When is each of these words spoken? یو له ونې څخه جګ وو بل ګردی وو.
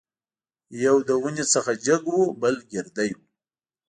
یو 0.85 0.95
له 1.07 1.13
ونې 1.21 1.45
څخه 1.53 1.71
جګ 1.85 2.03
وو 2.11 2.21
بل 2.41 2.55
ګردی 2.71 3.09
وو. 3.15 3.23